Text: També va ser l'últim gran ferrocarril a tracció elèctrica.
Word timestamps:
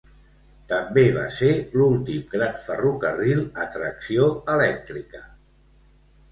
També 0.69 1.03
va 1.17 1.25
ser 1.39 1.49
l'últim 1.81 2.25
gran 2.33 2.57
ferrocarril 2.65 3.45
a 3.67 3.71
tracció 3.79 4.33
elèctrica. 4.59 5.25